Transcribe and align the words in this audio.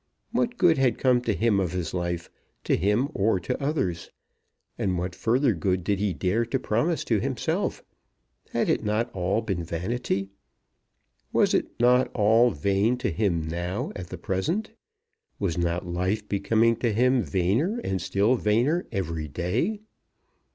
What 0.31 0.57
good 0.57 0.79
had 0.79 0.97
come 0.97 1.21
to 1.21 1.35
him 1.35 1.59
of 1.59 1.73
his 1.73 1.93
life, 1.93 2.27
to 2.63 2.75
him 2.75 3.09
or 3.13 3.39
to 3.41 3.63
others? 3.63 4.09
And 4.75 4.97
what 4.97 5.13
further 5.13 5.53
good 5.53 5.83
did 5.83 5.99
he 5.99 6.11
dare 6.11 6.43
to 6.43 6.57
promise 6.57 7.03
to 7.03 7.19
himself? 7.19 7.83
Had 8.49 8.67
it 8.67 8.83
not 8.83 9.11
all 9.13 9.41
been 9.43 9.63
vanity? 9.63 10.31
Was 11.31 11.53
it 11.53 11.79
not 11.79 12.09
all 12.15 12.49
vain 12.49 12.97
to 12.97 13.11
him 13.11 13.43
now 13.47 13.91
at 13.95 14.07
the 14.07 14.17
present? 14.17 14.71
Was 15.37 15.55
not 15.55 15.85
life 15.85 16.27
becoming 16.27 16.77
to 16.77 16.91
him 16.91 17.21
vainer 17.21 17.79
and 17.83 18.01
still 18.01 18.35
vainer 18.37 18.87
every 18.91 19.27
day? 19.27 19.81